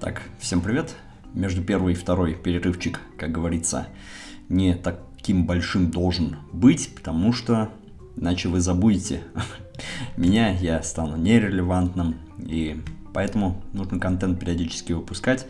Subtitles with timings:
[0.00, 0.96] Так, всем привет.
[1.34, 3.88] Между первой и второй перерывчик, как говорится,
[4.48, 7.70] не таким большим должен быть, потому что
[8.16, 9.20] иначе вы забудете
[10.16, 12.80] меня, я стану нерелевантным, и
[13.12, 15.46] поэтому нужно контент периодически выпускать.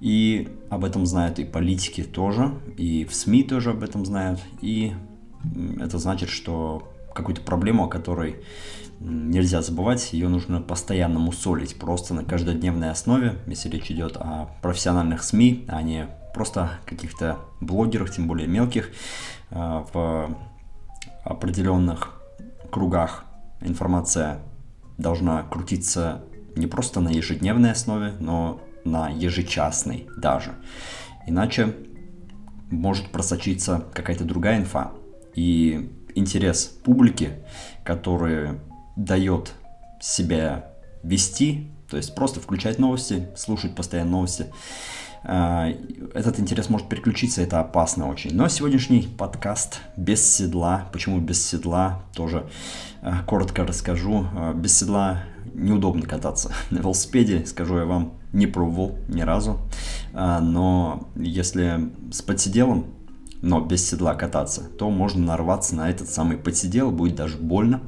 [0.00, 4.40] И об этом знают и политики тоже, и в СМИ тоже об этом знают.
[4.62, 4.94] И
[5.78, 8.36] это значит, что какую-то проблему, о которой
[9.04, 15.22] нельзя забывать, ее нужно постоянно мусолить, просто на каждодневной основе, если речь идет о профессиональных
[15.22, 18.90] СМИ, а не просто каких-то блогерах, тем более мелких,
[19.50, 20.36] а, в
[21.22, 22.20] определенных
[22.70, 23.24] кругах
[23.60, 24.40] информация
[24.98, 26.24] должна крутиться
[26.56, 30.54] не просто на ежедневной основе, но на ежечасной даже.
[31.26, 31.74] Иначе
[32.70, 34.92] может просочиться какая-то другая инфа.
[35.34, 37.30] И интерес публики,
[37.84, 38.60] который
[38.96, 39.52] дает
[40.00, 40.66] себя
[41.02, 44.46] вести, то есть просто включать новости, слушать постоянно новости.
[45.26, 45.70] А,
[46.12, 48.34] этот интерес может переключиться, это опасно очень.
[48.34, 50.88] Но сегодняшний подкаст без седла.
[50.92, 52.02] Почему без седла?
[52.14, 52.46] Тоже
[53.00, 54.26] а, коротко расскажу.
[54.36, 55.24] А, без седла
[55.54, 59.60] неудобно кататься на велосипеде, скажу я вам, не пробовал ни разу.
[60.12, 62.86] Но если с подсиделом,
[63.40, 67.80] но без седла кататься, то можно нарваться на этот самый подсидел, будет даже больно.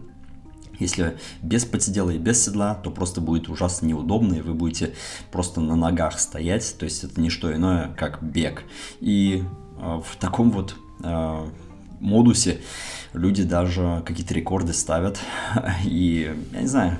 [0.79, 4.95] Если без подседела и без седла, то просто будет ужасно неудобно, и вы будете
[5.31, 8.65] просто на ногах стоять, то есть это не что иное, как бег.
[9.01, 9.43] И
[9.79, 11.51] э, в таком вот э,
[12.01, 12.61] модусе
[13.13, 15.19] люди даже какие-то рекорды ставят,
[15.85, 16.99] и я не знаю,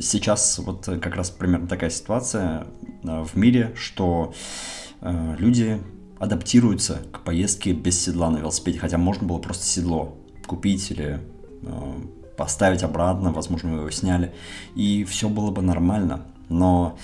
[0.00, 2.66] сейчас вот как раз примерно такая ситуация
[3.02, 4.34] э, в мире, что
[5.00, 5.80] э, люди
[6.18, 11.20] адаптируются к поездке без седла на велосипеде, хотя можно было просто седло купить или
[11.62, 11.92] э,
[12.36, 14.32] поставить обратно, возможно, вы его сняли,
[14.74, 16.22] и все было бы нормально.
[16.48, 16.96] Но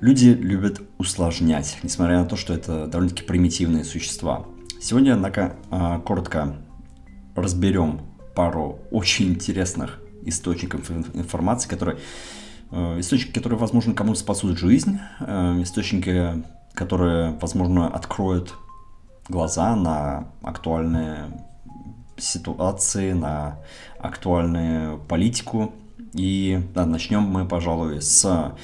[0.00, 4.46] люди любят усложнять, несмотря на то, что это довольно-таки примитивные существа.
[4.80, 6.56] Сегодня, однако, а, коротко
[7.36, 8.00] разберем
[8.34, 11.98] пару очень интересных источников информации, которые
[12.70, 18.54] э, источники, которые, возможно, кому-то спасут жизнь, э, источники, которые, возможно, откроют
[19.28, 21.30] глаза на актуальные
[22.20, 23.58] ситуации, на
[23.98, 25.72] актуальную политику.
[26.12, 28.54] И да, начнем мы, пожалуй, с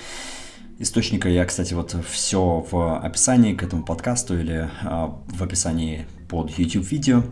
[0.78, 1.28] источника.
[1.28, 7.24] Я, кстати, вот все в описании к этому подкасту или а, в описании под YouTube-видео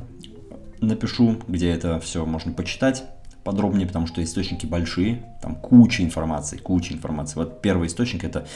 [0.81, 3.05] напишу, где это все можно почитать
[3.43, 7.37] подробнее, потому что источники большие, там куча информации, куча информации.
[7.37, 8.47] Вот первый источник это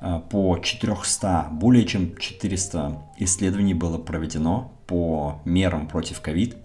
[0.00, 6.56] а, по 400, более чем 400 исследований было проведено по мерам против ковид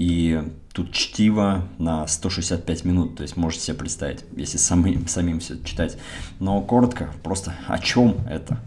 [0.00, 5.62] и тут чтиво на 165 минут, то есть можете себе представить, если самим, самим все
[5.62, 5.98] читать.
[6.38, 8.60] Но коротко, просто о чем это?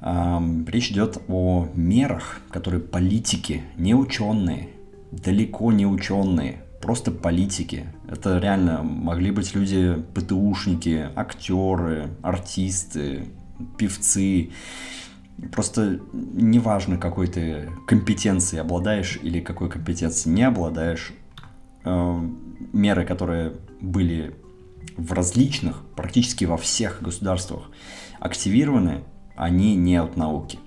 [0.00, 4.70] Эм, речь идет о мерах, которые политики, не ученые,
[5.12, 7.84] далеко не ученые, просто политики.
[8.08, 13.26] Это реально могли быть люди, ПТУшники, актеры, артисты,
[13.76, 14.48] певцы,
[15.52, 21.12] Просто неважно, какой ты компетенции обладаешь или какой компетенции не обладаешь,
[21.84, 22.28] э,
[22.72, 24.36] меры, которые были
[24.96, 27.64] в различных, практически во всех государствах
[28.20, 29.04] активированы,
[29.36, 30.58] они не от науки.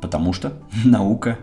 [0.00, 1.38] Потому что наука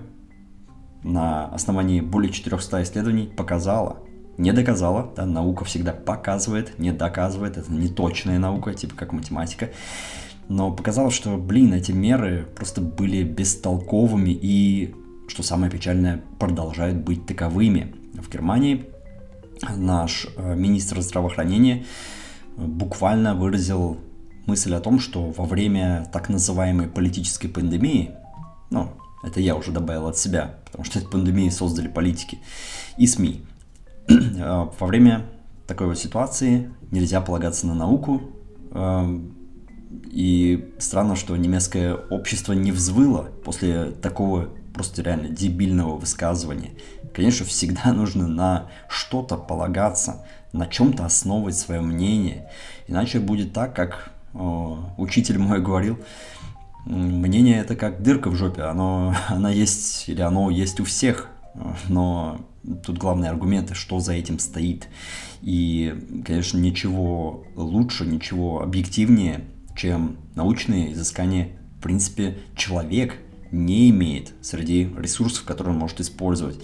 [1.04, 4.00] на основании более 400 исследований показала,
[4.38, 9.70] не доказала, да, наука всегда показывает, не доказывает, это не точная наука, типа как математика,
[10.50, 14.96] но показалось, что, блин, эти меры просто были бестолковыми и,
[15.28, 17.96] что самое печальное, продолжают быть таковыми.
[18.16, 18.86] В Германии
[19.78, 21.86] наш э, министр здравоохранения
[22.58, 24.00] э, буквально выразил
[24.48, 28.12] мысль о том, что во время так называемой политической пандемии,
[28.72, 28.90] ну,
[29.22, 32.40] это я уже добавил от себя, потому что эту пандемию создали политики
[32.98, 33.44] и СМИ,
[34.08, 35.28] э, во время
[35.68, 38.22] такой вот ситуации нельзя полагаться на науку,
[39.90, 46.72] и странно, что немецкое общество не взвыло после такого просто реально дебильного высказывания.
[47.14, 52.50] Конечно, всегда нужно на что-то полагаться, на чем-то основывать свое мнение.
[52.88, 56.00] Иначе будет так, как о, учитель мой говорил,
[56.86, 61.30] мнение это как дырка в жопе, оно, она есть или оно есть у всех,
[61.88, 62.42] но
[62.86, 64.88] тут главные аргументы, что за этим стоит.
[65.42, 69.46] И, конечно, ничего лучше, ничего объективнее
[69.80, 73.16] чем научные изыскания, в принципе, человек
[73.50, 76.60] не имеет среди ресурсов, которые он может использовать.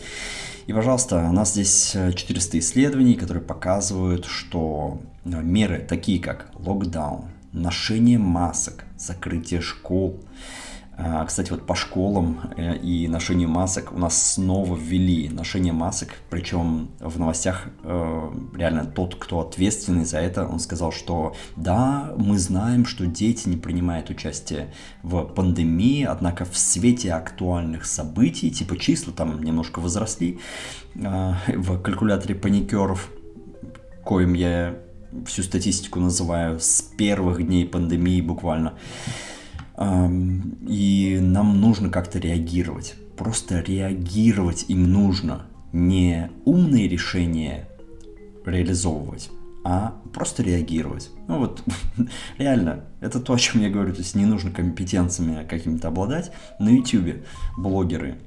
[0.67, 8.17] И, пожалуйста, у нас здесь 400 исследований, которые показывают, что меры такие как локдаун, ношение
[8.19, 10.21] масок, закрытие школ.
[10.97, 16.15] А, кстати, вот по школам э, и ношению масок у нас снова ввели ношение масок,
[16.29, 22.39] причем в новостях э, реально тот, кто ответственный за это, он сказал, что да, мы
[22.39, 29.11] знаем, что дети не принимают участие в пандемии, однако в свете актуальных событий, типа числа
[29.11, 30.39] там немножко возросли
[31.03, 33.11] а, в калькуляторе паникеров,
[34.05, 34.77] коим я
[35.25, 38.73] всю статистику называю с первых дней пандемии буквально,
[39.77, 42.95] и нам нужно как-то реагировать.
[43.17, 45.47] Просто реагировать им нужно.
[45.73, 47.67] Не умные решения
[48.45, 49.29] реализовывать,
[49.65, 51.09] а просто реагировать.
[51.27, 51.63] Ну вот,
[52.37, 53.93] реально, это то, о чем я говорю.
[53.93, 56.31] То есть не нужно компетенциями какими-то обладать.
[56.59, 57.25] На YouTube
[57.57, 58.19] блогеры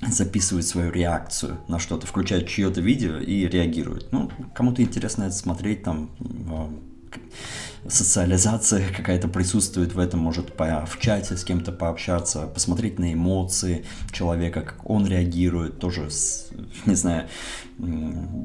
[0.00, 4.10] записывают свою реакцию на что-то, включают чье-то видео и реагируют.
[4.12, 6.10] Ну, кому-то интересно это смотреть, там,
[7.88, 13.84] социализация какая-то присутствует в этом, может по, в чате с кем-то пообщаться, посмотреть на эмоции
[14.12, 16.48] человека, как он реагирует, тоже, с,
[16.86, 17.28] не знаю,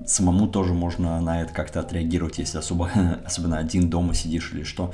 [0.05, 2.89] самому тоже можно на это как-то отреагировать, если особо,
[3.25, 4.93] особенно один дома сидишь или что.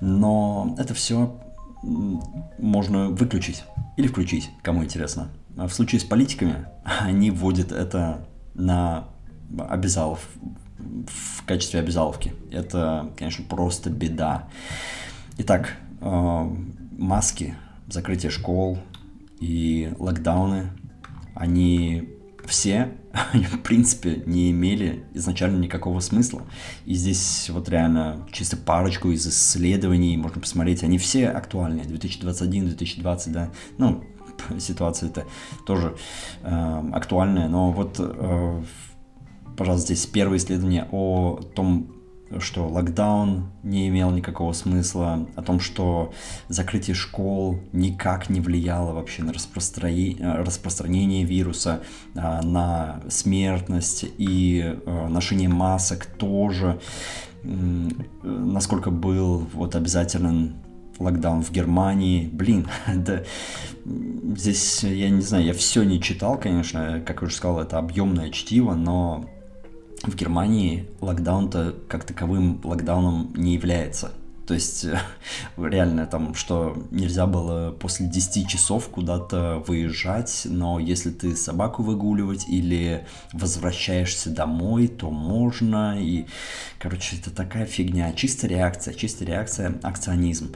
[0.00, 1.38] Но это все
[1.82, 3.64] можно выключить
[3.96, 5.28] или включить, кому интересно.
[5.56, 9.08] А в случае с политиками они вводят это на
[9.58, 10.28] обязалов
[11.06, 12.32] в качестве обязаловки.
[12.50, 14.48] Это, конечно, просто беда.
[15.38, 16.50] Итак, э,
[16.98, 17.56] маски,
[17.88, 18.78] закрытие школ
[19.40, 20.70] и локдауны,
[21.34, 22.08] они
[22.46, 22.92] все,
[23.32, 26.42] в принципе, не имели изначально никакого смысла.
[26.84, 31.80] И здесь вот реально чисто парочку из исследований можно посмотреть, они все актуальны.
[31.82, 34.04] 2021-2020, да, ну,
[34.58, 35.26] ситуация это
[35.66, 35.96] тоже
[36.42, 38.62] э, актуальная, но вот э,
[39.60, 41.92] пожалуйста, здесь первое исследование о том,
[42.38, 46.14] что локдаун не имел никакого смысла, о том, что
[46.48, 51.82] закрытие школ никак не влияло вообще на распространение, распространение вируса,
[52.14, 56.80] а, на смертность и а, ношение масок тоже,
[58.22, 60.54] насколько был вот обязателен
[60.98, 62.30] локдаун в Германии.
[62.32, 63.24] Блин, да
[63.84, 68.30] здесь, я не знаю, я все не читал, конечно, как я уже сказал, это объемное
[68.30, 69.28] чтиво, но
[70.02, 74.12] в Германии локдаун-то как таковым локдауном не является.
[74.46, 74.84] То есть
[75.56, 82.48] реально там, что нельзя было после 10 часов куда-то выезжать, но если ты собаку выгуливать
[82.48, 86.02] или возвращаешься домой, то можно.
[86.02, 86.26] И,
[86.80, 88.12] короче, это такая фигня.
[88.12, 90.52] Чистая реакция, чистая реакция, акционизм.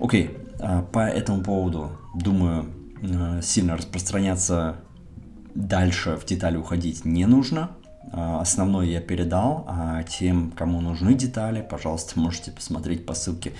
[0.00, 2.66] Окей, а, по этому поводу, думаю,
[3.02, 4.78] э, сильно распространяться
[5.54, 7.70] дальше в детали уходить не нужно.
[8.12, 13.52] А, основной я передал, а тем, кому нужны детали, пожалуйста, можете посмотреть по ссылке,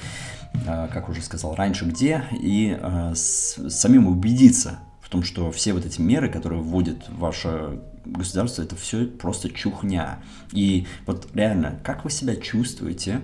[0.67, 5.85] а, как уже сказал раньше, где, и а, самим убедиться в том, что все вот
[5.85, 10.19] эти меры, которые вводит ваше государство, это все просто чухня.
[10.53, 13.21] И вот реально, как вы себя чувствуете,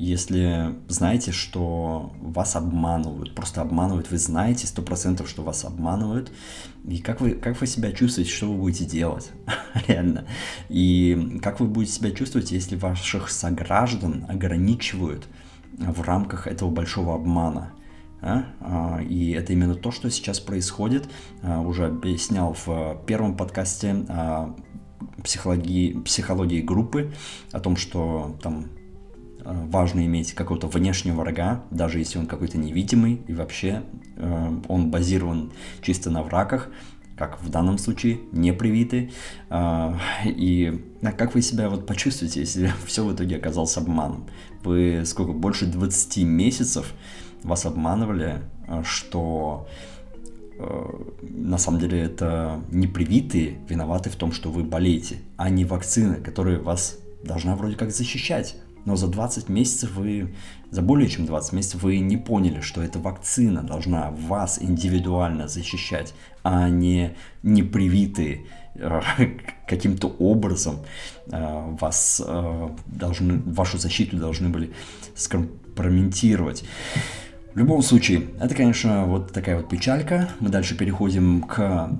[0.00, 6.32] если знаете, что вас обманывают, просто обманывают, вы знаете сто процентов, что вас обманывают,
[6.88, 9.30] и как вы, как вы себя чувствуете, что вы будете делать,
[9.88, 10.24] реально,
[10.70, 15.28] и как вы будете себя чувствовать, если ваших сограждан ограничивают
[15.76, 17.74] в рамках этого большого обмана,
[18.22, 18.46] а?
[18.60, 21.10] а и это именно то, что сейчас происходит.
[21.42, 24.06] А, уже объяснял в первом подкасте
[25.22, 27.12] психологии, психологии группы
[27.52, 28.70] о том, что там
[29.44, 33.82] важно иметь какого-то внешнего врага, даже если он какой-то невидимый, и вообще
[34.16, 36.68] э, он базирован чисто на врагах,
[37.16, 39.12] как в данном случае, не привиты.
[39.50, 39.94] Э,
[40.24, 40.82] и
[41.16, 44.26] как вы себя вот почувствуете, если все в итоге оказалось обманом?
[44.62, 46.94] Вы сколько, больше 20 месяцев
[47.42, 48.42] вас обманывали,
[48.84, 49.66] что
[51.22, 56.16] на самом деле это не привитые виноваты в том, что вы болеете, а не вакцины,
[56.16, 58.56] которые вас должна вроде как защищать.
[58.84, 60.34] Но за 20 месяцев вы,
[60.70, 66.14] за более чем 20 месяцев вы не поняли, что эта вакцина должна вас индивидуально защищать,
[66.42, 69.00] а не непривитые э,
[69.68, 70.78] каким-то образом
[71.26, 74.72] э, вас э, должны, вашу защиту должны были
[75.14, 76.64] скомпрометировать.
[77.52, 80.28] В любом случае, это, конечно, вот такая вот печалька.
[80.38, 81.90] Мы дальше переходим к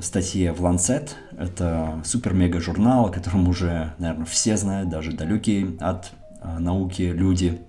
[0.00, 1.12] статье в Lancet.
[1.38, 6.12] Это супер-мега журнал, о котором уже, наверное, все знают, даже далекие от
[6.58, 7.60] науки люди.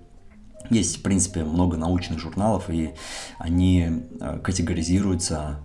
[0.70, 2.92] Есть, в принципе, много научных журналов, и
[3.38, 5.60] они э, категоризируются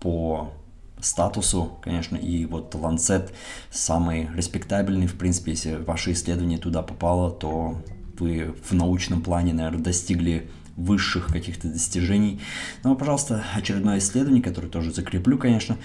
[0.00, 0.52] по
[1.00, 3.30] статусу, конечно, и вот Lancet
[3.70, 7.82] самый респектабельный, в принципе, если ваше исследование туда попало, то
[8.18, 12.40] вы в научном плане, наверное, достигли высших каких-то достижений.
[12.82, 15.76] Но, пожалуйста, очередное исследование, которое тоже закреплю, конечно,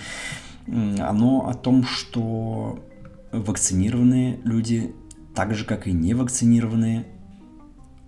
[0.67, 2.83] оно о том, что
[3.31, 4.93] вакцинированные люди,
[5.39, 7.05] так же как и невакцинированные,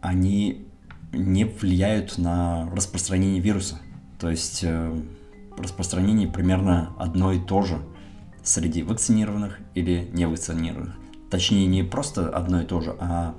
[0.02, 0.68] они
[1.14, 3.80] не влияют на распространение вируса.
[4.20, 5.02] То есть э,
[5.58, 7.82] распространение примерно одно и то же
[8.44, 10.94] среди вакцинированных или невакцинированных.
[11.30, 13.38] Точнее, не просто одно и то же, а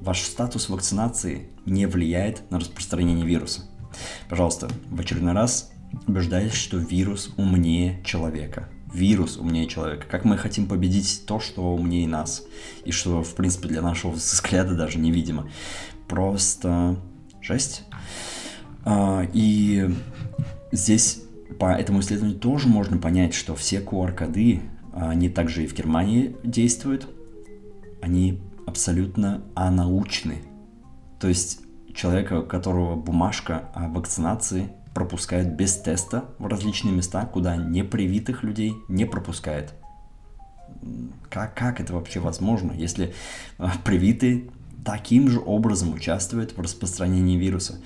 [0.00, 3.64] ваш статус вакцинации не влияет на распространение вируса.
[4.30, 5.70] Пожалуйста, в очередной раз
[6.06, 8.70] убеждаюсь, что вирус умнее человека.
[8.94, 10.06] Вирус умнее человека.
[10.08, 12.44] Как мы хотим победить то, что умнее нас.
[12.84, 15.48] И что, в принципе, для нашего взгляда даже невидимо.
[16.08, 16.96] Просто
[17.42, 17.82] жесть.
[18.84, 19.90] А, и
[20.70, 21.22] здесь
[21.58, 27.08] по этому исследованию тоже можно понять, что все QR-коды, они также и в Германии действуют,
[28.00, 30.42] они абсолютно анаучны.
[31.20, 31.60] То есть
[31.94, 38.74] человека, у которого бумажка о вакцинации пропускают без теста в различные места, куда непривитых людей
[38.88, 39.74] не пропускает.
[41.30, 43.12] Как, как это вообще возможно, если
[43.58, 44.44] а, привитые
[44.84, 47.80] таким же образом участвует в распространении вируса.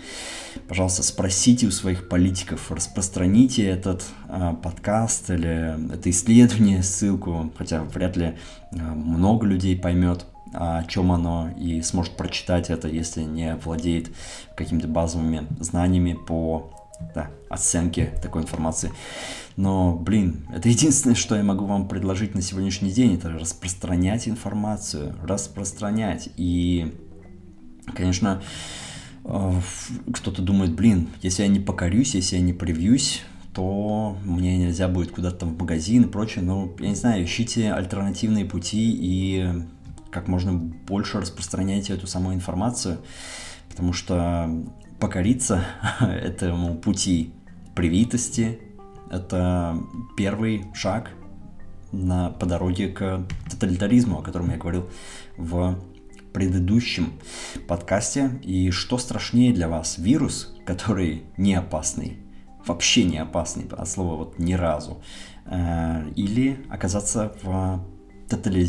[0.67, 8.17] Пожалуйста, спросите у своих политиков, распространите этот э, подкаст или это исследование, ссылку, хотя вряд
[8.17, 8.35] ли
[8.73, 14.11] э, много людей поймет, о чем оно и сможет прочитать это, если не владеет
[14.57, 16.73] какими-то базовыми знаниями по
[17.14, 18.93] да, оценке такой информации.
[19.57, 25.17] Но, блин, это единственное, что я могу вам предложить на сегодняшний день, это распространять информацию,
[25.23, 26.28] распространять.
[26.37, 26.95] И,
[27.95, 28.40] конечно,
[29.25, 29.52] э,
[30.12, 35.11] кто-то думает, блин, если я не покорюсь, если я не привьюсь, то мне нельзя будет
[35.11, 36.45] куда-то там в магазин и прочее.
[36.45, 39.64] Но, я не знаю, ищите альтернативные пути и
[40.11, 42.99] как можно больше распространяйте эту самую информацию,
[43.69, 44.49] потому что
[45.00, 45.64] покориться
[46.00, 47.33] этому пути
[47.75, 48.59] привитости,
[49.11, 49.78] это
[50.17, 51.11] первый шаг
[51.93, 54.88] на, по дороге к тоталитаризму, о котором я говорил
[55.37, 55.78] в
[56.33, 57.14] предыдущем
[57.67, 58.38] подкасте.
[58.43, 62.19] И что страшнее для вас, вирус, который не опасный,
[62.67, 65.02] вообще не опасный, от слова вот ни разу,
[65.47, 67.85] э, или оказаться в
[68.28, 68.67] тотали...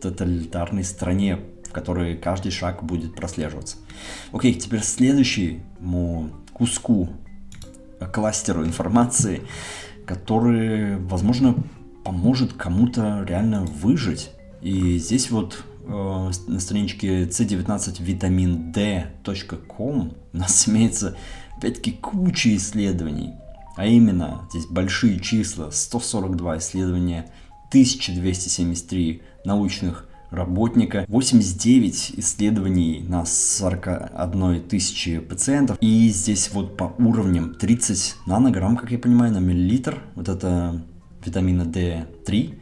[0.00, 1.38] тоталитарной стране,
[1.72, 3.78] в которой каждый шаг будет прослеживаться.
[4.30, 7.08] Окей, теперь следующему куску
[8.12, 9.40] кластеру информации,
[10.04, 11.54] который, возможно,
[12.04, 14.32] поможет кому-то реально выжить.
[14.60, 21.16] И здесь вот э, на страничке c19vitamin.d.com у нас имеется
[21.56, 23.32] опять-таки куча исследований.
[23.76, 27.30] А именно, здесь большие числа, 142 исследования,
[27.70, 35.76] 1273 научных работника, 89 исследований на 41 тысячи пациентов.
[35.80, 40.82] И здесь вот по уровням 30 нанограмм, как я понимаю, на миллилитр, вот это
[41.24, 42.58] витамина D3,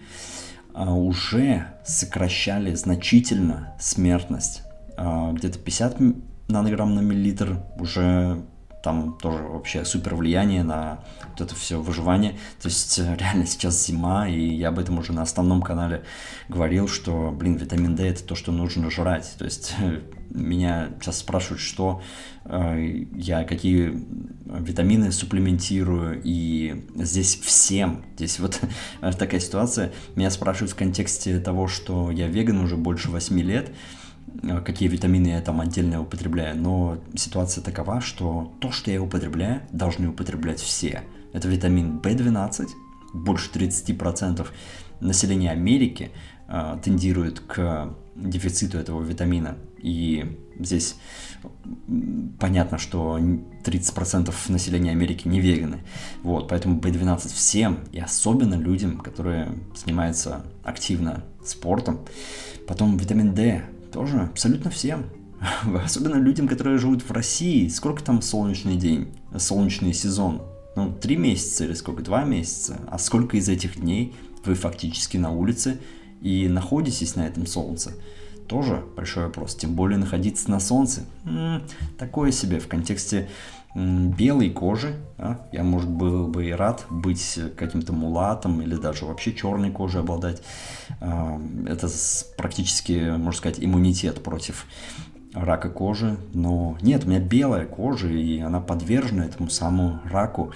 [0.75, 4.63] а, уже сокращали значительно смертность.
[4.97, 5.99] А, где-то 50
[6.49, 8.43] нанограмм на миллилитр уже
[8.83, 12.33] там тоже вообще супер влияние на вот это все выживание.
[12.61, 16.03] То есть э, реально сейчас зима, и я об этом уже на основном канале
[16.49, 19.35] говорил, что, блин, витамин D это то, что нужно жрать.
[19.39, 19.75] То есть
[20.31, 22.03] меня сейчас спрашивают, что
[22.45, 24.03] э, я какие
[24.47, 28.61] витамины суплементирую, и здесь всем, здесь вот
[29.01, 33.75] такая ситуация, меня спрашивают в контексте того, что я веган уже больше 8 лет, Э,
[34.65, 40.09] какие витамины я там отдельно употребляю, но ситуация такова, что то, что я употребляю, должны
[40.09, 41.03] употреблять все.
[41.33, 42.69] Это витамин В12,
[43.13, 44.47] больше 30%
[45.01, 46.11] населения Америки
[46.49, 49.57] э, тендирует к дефициту этого витамина.
[49.79, 50.97] И здесь
[52.39, 55.79] понятно, что 30% населения Америки не веганы.
[56.23, 62.01] Вот, поэтому B12 всем, и особенно людям, которые занимаются активно спортом.
[62.67, 65.07] Потом витамин D тоже абсолютно всем.
[65.85, 67.69] Особенно людям, которые живут в России.
[67.69, 70.43] Сколько там солнечный день, солнечный сезон?
[70.77, 72.03] Ну, три месяца или сколько?
[72.03, 72.81] Два месяца.
[72.89, 75.79] А сколько из этих дней вы фактически на улице
[76.21, 77.93] и находитесь на этом солнце?
[78.47, 79.55] Тоже большой вопрос.
[79.55, 81.05] Тем более находиться на солнце.
[81.25, 81.63] М-м,
[81.99, 83.29] такое себе в контексте
[83.75, 84.97] белой кожи.
[85.17, 85.47] Да?
[85.53, 90.43] Я, может, был бы и рад быть каким-то мулатом или даже вообще черной кожей обладать.
[91.01, 91.89] А, это
[92.37, 94.67] практически, можно сказать, иммунитет против
[95.33, 100.53] рака кожи, но нет, у меня белая кожа, и она подвержена этому самому раку,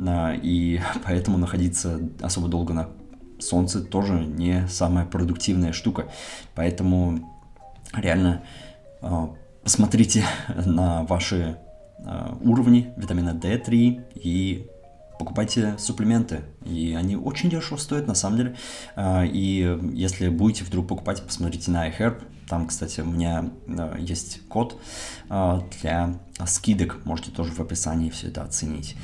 [0.00, 2.88] а, и поэтому находиться особо долго на
[3.38, 6.06] солнце тоже не самая продуктивная штука,
[6.54, 7.20] поэтому
[7.92, 8.42] реально
[9.62, 10.24] посмотрите
[10.64, 11.58] на ваши
[12.40, 14.66] уровни витамина D3 и
[15.18, 18.56] покупайте суплементы, и они очень дешево стоят на самом деле.
[18.98, 23.50] И если будете вдруг покупать, посмотрите на iHerb, там, кстати, у меня
[23.98, 24.80] есть код
[25.28, 28.94] для скидок, можете тоже в описании все это оценить.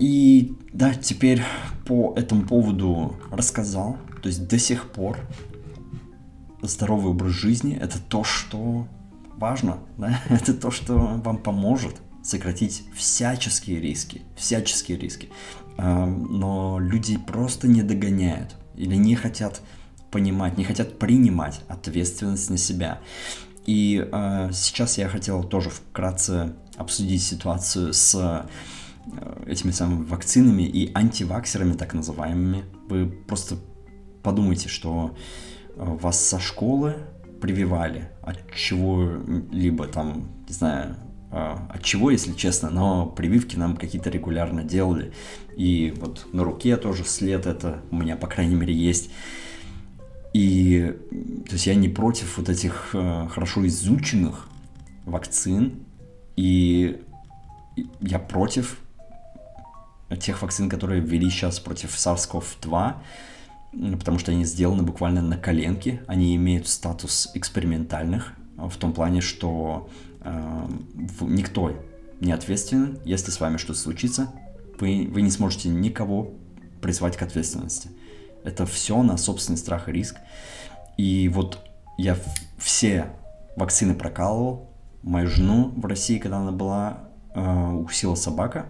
[0.00, 1.42] И да, теперь
[1.84, 5.18] по этому поводу рассказал, то есть до сих пор
[6.62, 8.88] здоровый образ жизни– это то, что
[9.40, 10.20] важно, да?
[10.28, 15.30] это то, что вам поможет сократить всяческие риски, всяческие риски.
[15.78, 19.62] Но люди просто не догоняют или не хотят
[20.10, 23.00] понимать, не хотят принимать ответственность на себя.
[23.64, 30.90] И э, сейчас я хотел тоже вкратце обсудить ситуацию с э, этими самыми вакцинами и
[30.94, 32.64] антиваксерами, так называемыми.
[32.88, 33.56] Вы просто
[34.22, 35.16] подумайте, что
[35.76, 36.96] вас со школы
[37.40, 40.96] прививали от чего-либо там, не знаю,
[41.32, 45.12] а, от чего, если честно, но прививки нам какие-то регулярно делали.
[45.56, 49.10] И вот на руке тоже след это у меня, по крайней мере, есть.
[50.32, 50.96] И
[51.46, 54.48] то есть я не против вот этих э, хорошо изученных
[55.04, 55.84] вакцин,
[56.36, 57.00] и
[58.00, 58.78] я против
[60.18, 62.94] тех вакцин, которые ввели сейчас против SARS-CoV-2,
[63.72, 69.88] потому что они сделаны буквально на коленке, они имеют статус экспериментальных, в том плане, что
[70.20, 70.68] э,
[71.20, 71.72] никто
[72.20, 74.32] не ответственен, если с вами что-то случится,
[74.78, 76.32] вы, вы не сможете никого
[76.82, 77.90] призвать к ответственности.
[78.44, 80.16] Это все на собственный страх и риск.
[80.96, 81.58] И вот
[81.96, 82.16] я
[82.58, 83.06] все
[83.56, 84.70] вакцины прокалывал.
[85.02, 88.66] Мою жену в России, когда она была, э, укусила собака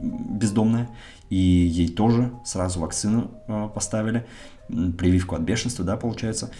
[0.00, 0.88] бездомная,
[1.30, 4.26] и ей тоже сразу вакцину э, поставили,
[4.68, 6.50] прививку от бешенства, да, получается.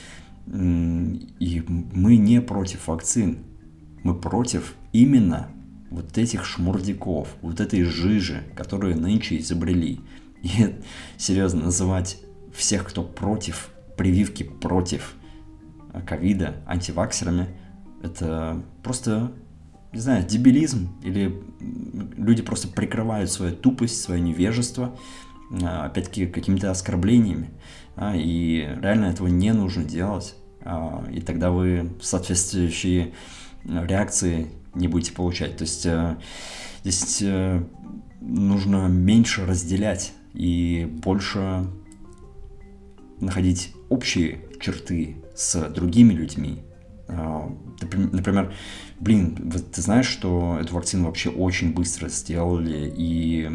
[0.46, 3.38] И мы не против вакцин,
[4.02, 5.48] мы против именно
[5.90, 10.00] вот этих шмурдяков, вот этой жижи, которые нынче изобрели.
[10.42, 10.76] И
[11.16, 12.18] серьезно, называть
[12.52, 15.14] всех, кто против прививки, против
[16.06, 17.48] ковида, антиваксерами,
[18.02, 19.32] это просто,
[19.94, 20.88] не знаю, дебилизм.
[21.02, 21.40] Или
[22.16, 24.98] люди просто прикрывают свою тупость, свое невежество,
[25.62, 27.50] а, опять-таки, какими-то оскорблениями.
[27.96, 30.34] А, и реально этого не нужно делать.
[30.62, 33.14] А, и тогда вы соответствующие
[33.64, 35.56] реакции не будете получать.
[35.56, 36.16] То есть э,
[36.82, 37.62] здесь э,
[38.20, 41.66] нужно меньше разделять и больше
[43.20, 46.64] находить общие черты с другими людьми.
[47.80, 48.52] Например,
[49.00, 53.50] блин, ты знаешь, что эту вакцину вообще очень быстро сделали, и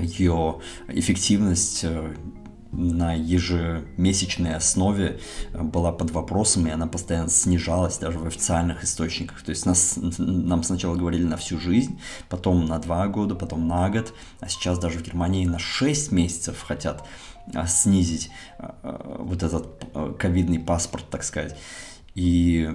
[0.00, 2.14] ее эффективность э,
[2.72, 5.20] на ежемесячной основе
[5.52, 9.42] э, была под вопросом, и она постоянно снижалась даже в официальных источниках.
[9.42, 13.90] То есть нас, нам сначала говорили на всю жизнь, потом на два года, потом на
[13.90, 17.06] год, а сейчас даже в Германии на 6 месяцев хотят
[17.52, 18.30] э, снизить
[18.82, 19.84] вот этот
[20.18, 21.56] ковидный паспорт, так сказать
[22.14, 22.70] и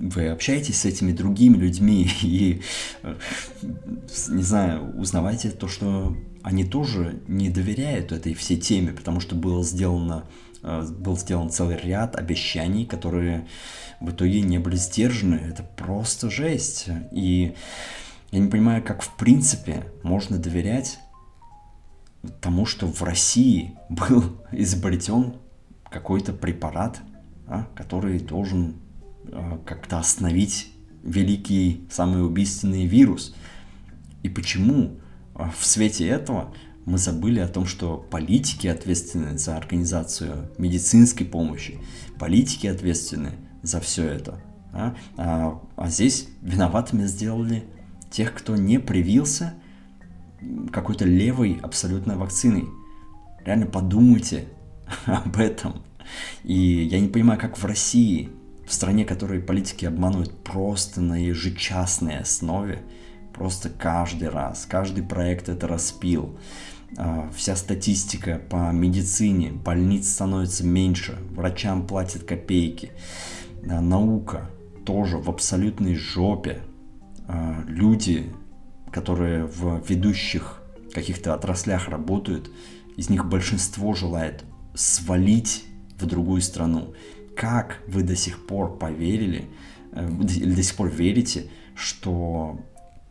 [0.00, 2.62] вы общаетесь с этими другими людьми и,
[4.28, 9.64] не знаю, узнавайте то, что они тоже не доверяют этой всей теме, потому что было
[9.64, 10.24] сделано,
[10.62, 13.46] э, был сделан целый ряд обещаний, которые
[14.00, 15.36] в итоге не были сдержаны.
[15.36, 16.88] Это просто жесть.
[17.12, 17.54] И
[18.32, 20.98] я не понимаю, как в принципе можно доверять
[22.40, 25.34] тому, что в России был изобретен
[25.88, 27.00] какой-то препарат,
[27.46, 28.76] а, который должен
[29.64, 33.34] как-то остановить великий, самый убийственный вирус.
[34.22, 35.00] И почему
[35.34, 36.54] а, в свете этого
[36.84, 41.78] мы забыли о том, что политики ответственны за организацию медицинской помощи,
[42.18, 43.32] политики ответственны
[43.62, 44.40] за все это.
[44.72, 47.64] А, а, а здесь виноватыми сделали
[48.10, 49.54] тех, кто не привился
[50.72, 52.68] какой-то левой абсолютной вакциной.
[53.44, 54.48] Реально подумайте
[55.06, 55.82] об этом.
[56.42, 58.30] И я не понимаю, как в России,
[58.72, 62.80] в стране, которой политики обманывают просто на ежечасной основе,
[63.34, 66.38] просто каждый раз, каждый проект это распил.
[66.96, 72.92] А, вся статистика по медицине, больниц становится меньше, врачам платят копейки.
[73.68, 74.50] А, наука
[74.86, 76.62] тоже в абсолютной жопе.
[77.28, 78.32] А, люди,
[78.90, 80.62] которые в ведущих
[80.94, 82.50] каких-то отраслях работают,
[82.96, 85.66] из них большинство желает свалить
[85.98, 86.94] в другую страну.
[87.36, 89.48] Как вы до сих пор поверили,
[89.92, 92.60] э, или до сих пор верите, что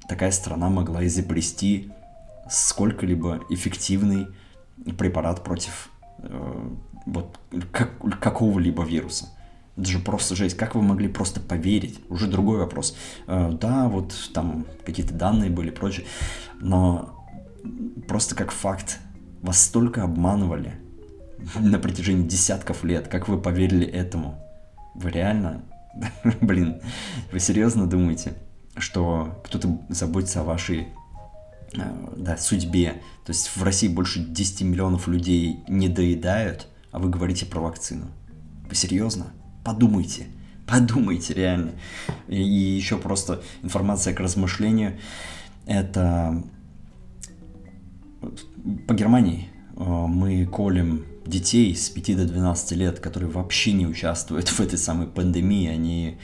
[0.08, 1.92] такая страна могла изобрести
[2.50, 4.28] сколько-либо эффективный
[4.98, 6.70] препарат против э,
[7.06, 7.40] вот
[7.72, 9.30] как, какого-либо вируса.
[9.78, 10.58] Это же просто жесть.
[10.58, 12.00] Как вы могли просто поверить?
[12.10, 12.96] Уже другой вопрос.
[13.28, 16.06] Э, да, вот там какие-то данные были прочее.
[16.60, 17.26] Но
[18.08, 19.00] просто как факт.
[19.42, 20.74] Вас столько обманывали
[21.60, 23.08] на протяжении десятков лет.
[23.08, 24.40] Как вы поверили этому?
[24.96, 25.64] Вы реально?
[26.42, 26.82] Блин,
[27.32, 28.34] вы серьезно думаете,
[28.78, 30.88] что кто-то заботится о вашей
[31.74, 33.02] э, да, судьбе?
[33.26, 38.08] То есть в России больше 10 миллионов людей не доедают, а вы говорите про вакцину.
[38.70, 39.28] Вы серьезно?
[39.64, 40.28] Подумайте.
[40.68, 41.72] Подумайте реально.
[42.28, 44.98] И, еще просто информация к размышлению.
[45.66, 46.44] Это
[48.88, 54.50] по Германии э, мы колем детей с 5 до 12 лет, которые вообще не участвуют
[54.50, 56.18] в этой самой пандемии, они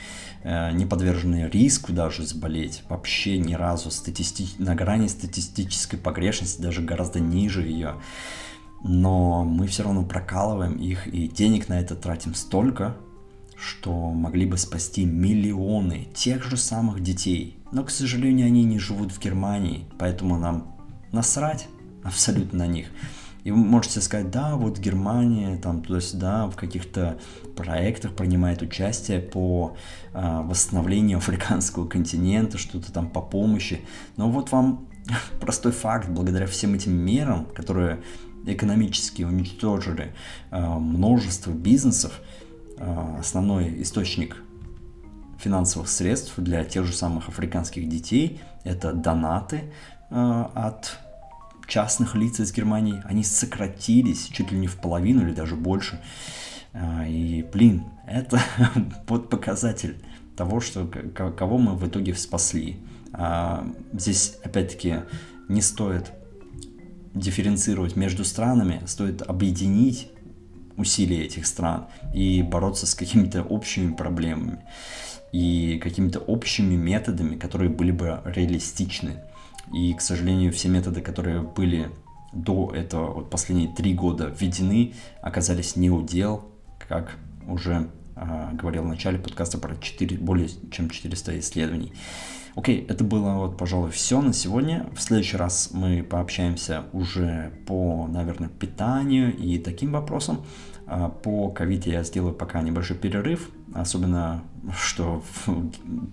[0.44, 4.48] э, не подвержены риску даже заболеть, вообще ни разу статисти...
[4.58, 7.96] на грани статистической погрешности, даже гораздо ниже ее.
[8.84, 12.96] Но мы все равно прокалываем их и денег на это тратим столько,
[13.58, 17.58] что могли бы спасти миллионы тех же самых детей.
[17.72, 20.76] Но, к сожалению, они не живут в Германии, поэтому нам
[21.12, 21.68] насрать
[22.04, 22.88] абсолютно на них.
[23.44, 27.18] И вы можете сказать, да, вот Германия там туда-сюда в каких-то
[27.56, 29.76] проектах принимает участие по
[30.14, 33.82] э, восстановлению африканского континента, что-то там по помощи.
[34.18, 34.88] Но вот вам
[35.40, 38.00] простой факт, благодаря всем этим мерам, которые
[38.46, 40.14] экономически уничтожили
[40.52, 42.22] э, множество бизнесов,
[42.78, 44.38] э, основной источник
[45.40, 49.72] финансовых средств для тех же самых африканских детей это донаты
[50.10, 51.00] э, от
[51.68, 56.00] частных лиц из Германии, они сократились чуть ли не в половину или даже больше.
[56.74, 58.42] А, и, блин, это
[59.08, 59.98] вот показатель
[60.36, 62.78] того, что кого мы в итоге спасли.
[63.14, 64.98] А, здесь, опять-таки,
[65.50, 66.12] не стоит
[67.14, 70.12] дифференцировать между странами, стоит объединить
[70.78, 74.60] усилия этих стран и бороться с какими-то общими проблемами
[75.32, 79.24] и какими-то общими методами, которые были бы реалистичны.
[79.74, 81.92] И, к сожалению, все методы, которые были
[82.34, 86.46] до этого, вот последние три года введены, оказались не удел,
[86.88, 91.94] как уже э, говорил в начале подкаста про 4, более чем 400 исследований.
[92.56, 94.88] Окей, это было вот, пожалуй, все на сегодня.
[94.96, 100.44] В следующий раз мы пообщаемся уже по, наверное, питанию и таким вопросам.
[100.90, 104.42] А, по ковид я сделаю пока небольшой перерыв, особенно
[104.74, 105.22] что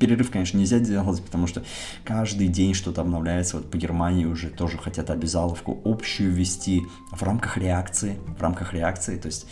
[0.00, 1.62] перерыв, конечно, нельзя делать, потому что
[2.04, 3.58] каждый день что-то обновляется.
[3.58, 6.82] Вот по Германии уже тоже хотят обязаловку общую ввести
[7.12, 9.46] в рамках реакции, в рамках реакции, то есть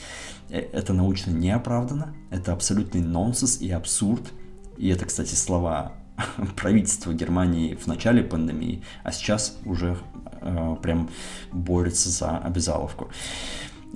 [0.51, 4.33] э, это научно не оправдано, это абсолютный нонсенс и абсурд.
[4.77, 5.93] И это, кстати, слова
[6.57, 9.97] правительства Германии в начале пандемии, а сейчас уже
[10.41, 11.11] э, прям
[11.53, 13.09] борется за обязаловку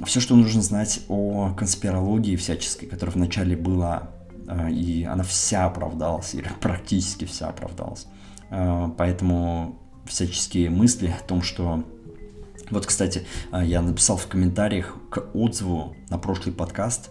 [0.05, 4.11] все, что нужно знать о конспирологии всяческой, которая вначале была,
[4.47, 8.07] э, и она вся оправдалась, или практически вся оправдалась.
[8.51, 11.85] Э, поэтому всяческие мысли о том, что...
[12.71, 17.11] Вот, кстати, э, я написал в комментариях к отзыву на прошлый подкаст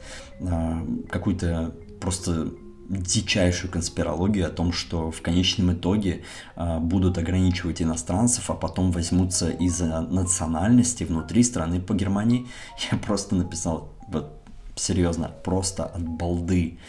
[1.10, 2.52] какую-то просто
[2.90, 6.24] дичайшую конспирологию о том, что в конечном итоге
[6.56, 12.48] э, будут ограничивать иностранцев, а потом возьмутся из-за национальности внутри страны по Германии.
[12.92, 14.32] Я просто написал, вот
[14.76, 16.80] серьезно, просто от балды.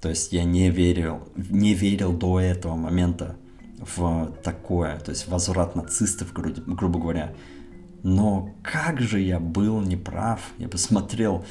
[0.00, 3.36] То есть я не верил, не верил до этого момента
[3.78, 7.34] в такое, то есть возврат нацистов, гру грубо говоря.
[8.02, 10.40] Но как же я был неправ.
[10.58, 11.44] Я посмотрел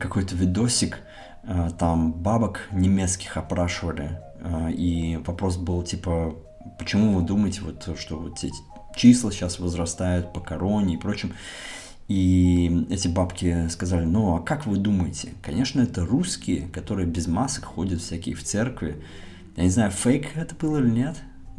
[0.00, 0.98] какой-то видосик,
[1.78, 6.34] там бабок немецких опрашивали, э, и вопрос был типа,
[6.78, 8.52] почему вы думаете, вот, что вот эти
[8.96, 11.32] числа сейчас возрастают по короне и прочим.
[12.08, 15.30] И эти бабки сказали, ну а как вы думаете?
[15.42, 19.02] Конечно, это русские, которые без масок ходят всякие в церкви.
[19.56, 21.16] Я не знаю, фейк это было или нет.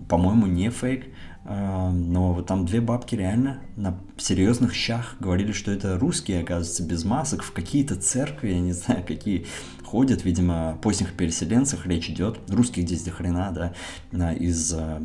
[0.08, 1.06] По-моему, не фейк.
[1.50, 6.84] А, но вот там две бабки реально на серьезных щах говорили, что это русские, оказывается,
[6.84, 9.48] без масок, в какие-то церкви, я не знаю, какие
[9.88, 13.74] ходят, видимо, о поздних переселенцах речь идет, русских здесь до хрена,
[14.12, 15.02] да, из э,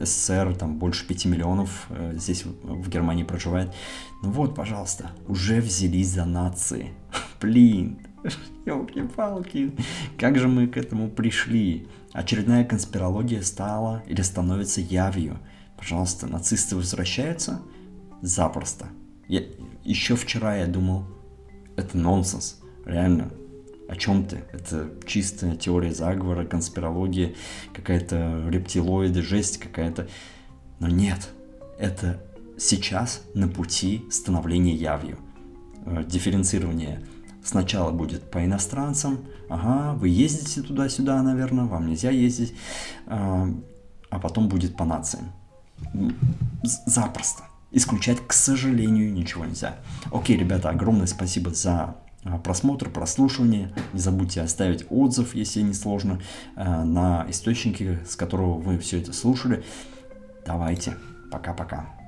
[0.00, 3.72] СССР, там больше 5 миллионов э, здесь в Германии проживает.
[4.22, 6.90] Ну вот, пожалуйста, уже взялись за нации.
[7.40, 7.98] Блин,
[8.66, 9.72] елки-палки,
[10.18, 11.86] как же мы к этому пришли?
[12.12, 15.38] Очередная конспирология стала или становится явью.
[15.76, 17.62] Пожалуйста, нацисты возвращаются?
[18.22, 18.86] Запросто.
[19.28, 19.42] Я,
[19.84, 21.04] еще вчера я думал,
[21.76, 22.60] это нонсенс.
[22.84, 23.30] Реально,
[23.88, 24.44] о чем ты?
[24.52, 27.34] Это чистая теория заговора, конспирология,
[27.72, 30.08] какая-то рептилоиды, жесть какая-то.
[30.78, 31.30] Но нет,
[31.78, 32.22] это
[32.58, 35.18] сейчас на пути становления явью.
[35.84, 37.02] Э, дифференцирование
[37.44, 39.18] Сначала будет по иностранцам,
[39.48, 42.54] ага, вы ездите туда-сюда, наверное, вам нельзя ездить,
[43.06, 43.48] а,
[44.10, 45.32] а потом будет по нациям.
[46.62, 47.42] Запросто.
[47.72, 49.76] Исключать, к сожалению, ничего нельзя.
[50.12, 51.96] Окей, ребята, огромное спасибо за
[52.44, 53.72] просмотр, прослушивание.
[53.92, 56.20] Не забудьте оставить отзыв, если не сложно,
[56.56, 59.64] а, на источнике, с которого вы все это слушали.
[60.46, 60.96] Давайте.
[61.30, 62.01] Пока-пока.